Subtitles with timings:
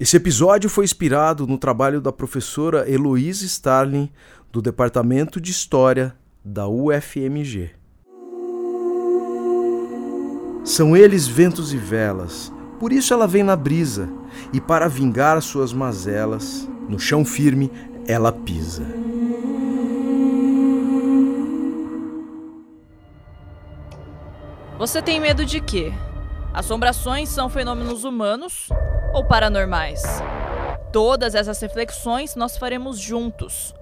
[0.00, 4.08] Esse episódio foi inspirado no trabalho da professora Heloise Starling,
[4.52, 7.70] do Departamento de História da UFMG.
[10.62, 14.08] São eles ventos e velas, por isso ela vem na brisa,
[14.52, 17.68] e para vingar suas mazelas, no chão firme
[18.06, 18.86] ela pisa.
[24.78, 25.92] Você tem medo de quê?
[26.54, 28.68] Assombrações são fenômenos humanos
[29.12, 30.02] ou paranormais?
[30.92, 33.74] Todas essas reflexões nós faremos juntos.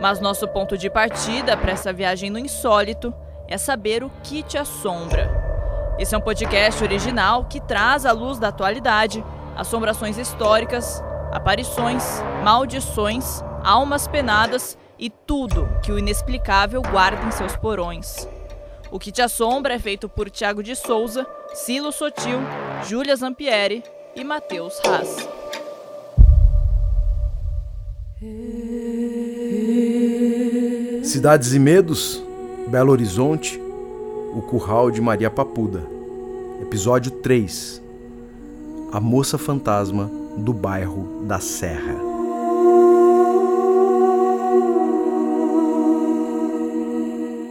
[0.00, 3.14] Mas nosso ponto de partida para essa viagem no insólito
[3.48, 5.30] é saber o que te assombra.
[5.98, 9.24] Esse é um podcast original que traz à luz da atualidade
[9.56, 12.04] assombrações históricas, aparições,
[12.42, 18.28] maldições, almas penadas e tudo que o inexplicável guarda em seus porões.
[18.90, 22.38] O que te assombra é feito por Tiago de Souza Silo Sotil,
[22.84, 23.82] Júlia Zampieri
[24.14, 25.28] e Matheus Haas.
[31.02, 32.22] Cidades e Medos,
[32.68, 33.60] Belo Horizonte,
[34.34, 35.82] O Curral de Maria Papuda.
[36.60, 37.82] Episódio 3
[38.92, 41.96] A Moça Fantasma do Bairro da Serra.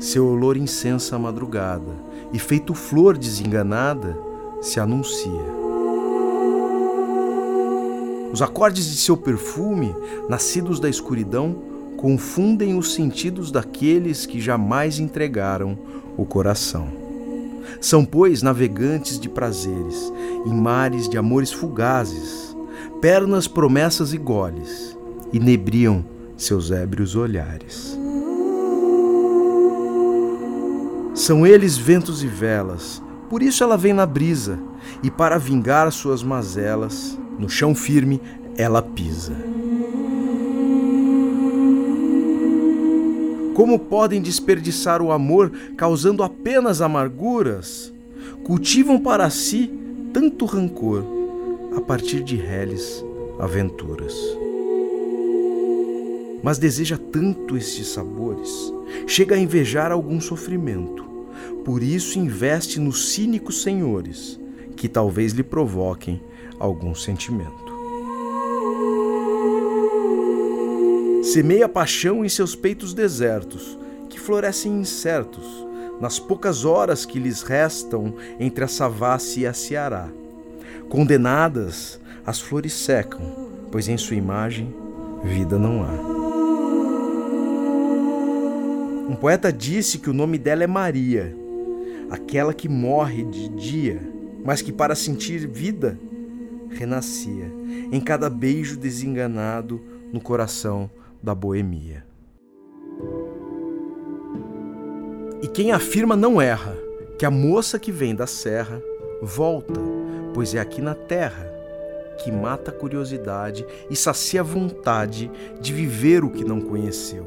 [0.00, 1.94] Seu olor incensa a madrugada
[2.32, 4.18] e feito flor desenganada,
[4.60, 5.61] se anuncia.
[8.32, 9.94] Os acordes de seu perfume,
[10.28, 11.54] nascidos da escuridão,
[11.98, 15.78] confundem os sentidos daqueles que jamais entregaram
[16.16, 16.88] o coração.
[17.80, 20.12] São, pois, navegantes de prazeres,
[20.46, 22.56] em mares de amores fugazes,
[23.00, 24.96] pernas, promessas e goles,
[25.32, 26.04] inebriam
[26.36, 27.98] seus ébrios olhares.
[31.14, 34.58] São eles ventos e velas, por isso ela vem na brisa,
[35.02, 38.20] e para vingar suas mazelas, no chão firme
[38.56, 39.34] ela pisa.
[43.54, 47.92] Como podem desperdiçar o amor causando apenas amarguras?
[48.44, 49.70] Cultivam para si
[50.12, 51.04] tanto rancor
[51.76, 53.04] a partir de reles
[53.40, 54.14] aventuras.
[56.42, 58.72] Mas deseja tanto estes sabores,
[59.06, 61.12] chega a invejar algum sofrimento
[61.64, 64.38] por isso investe nos cínicos senhores,
[64.82, 66.20] que talvez lhe provoquem
[66.58, 67.72] algum sentimento.
[71.22, 73.78] Semeia paixão em seus peitos desertos,
[74.10, 75.46] que florescem incertos,
[76.00, 80.08] nas poucas horas que lhes restam entre a Savassi e a Ceará.
[80.88, 83.20] Condenadas, as flores secam,
[83.70, 84.74] pois em sua imagem
[85.22, 85.92] vida não há.
[89.08, 91.32] Um poeta disse que o nome dela é Maria,
[92.10, 94.10] aquela que morre de dia,
[94.44, 95.98] mas que para sentir vida
[96.70, 97.50] renascia
[97.90, 99.80] em cada beijo desenganado
[100.12, 100.90] no coração
[101.22, 102.04] da boemia.
[105.42, 106.76] E quem afirma não erra,
[107.18, 108.80] que a moça que vem da serra
[109.20, 109.80] volta,
[110.32, 111.50] pois é aqui na terra
[112.22, 115.30] que mata a curiosidade e sacia a vontade
[115.60, 117.26] de viver o que não conheceu,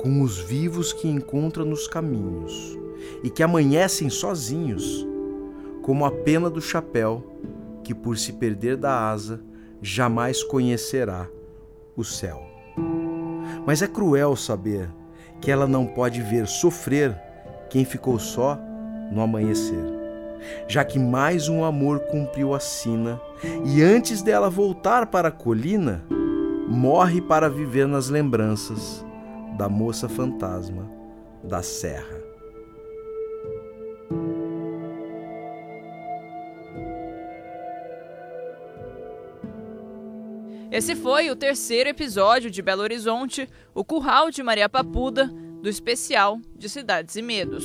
[0.00, 2.78] com os vivos que encontra nos caminhos
[3.22, 5.06] e que amanhecem sozinhos,
[5.88, 7.24] como a pena do chapéu
[7.82, 9.40] que, por se perder da asa,
[9.80, 11.26] jamais conhecerá
[11.96, 12.42] o céu.
[13.64, 14.90] Mas é cruel saber
[15.40, 17.18] que ela não pode ver sofrer
[17.70, 18.58] quem ficou só
[19.10, 19.82] no amanhecer,
[20.68, 23.18] já que mais um amor cumpriu a sina
[23.64, 26.04] e antes dela voltar para a colina,
[26.68, 29.02] morre para viver nas lembranças
[29.56, 30.86] da moça fantasma
[31.42, 32.27] da serra.
[40.70, 45.26] Esse foi o terceiro episódio de Belo Horizonte, o Curral de Maria Papuda,
[45.62, 47.64] do especial de Cidades e Medos.